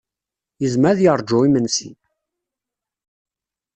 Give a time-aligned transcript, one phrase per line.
[0.61, 1.89] Yezmer ad yaṛǧu imensi.